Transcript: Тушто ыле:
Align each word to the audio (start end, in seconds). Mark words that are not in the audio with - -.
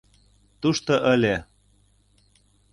Тушто 0.61 0.93
ыле: 1.13 1.35